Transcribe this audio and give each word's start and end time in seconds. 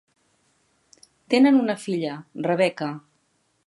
Tenen 1.35 1.61
una 1.67 1.77
filla, 1.85 2.19
Rebecca. 2.53 2.93